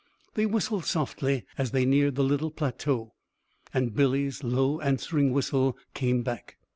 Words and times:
They 0.33 0.47
whistled 0.47 0.85
softly 0.85 1.45
as 1.59 1.69
they 1.69 1.85
neared 1.85 2.15
the 2.15 2.23
little 2.23 2.49
plateau, 2.49 3.13
and 3.71 3.93
Billy's 3.93 4.43
low 4.43 4.79
answering 4.81 5.31
whistle 5.31 5.77
came 5.93 6.23
back. 6.23 6.57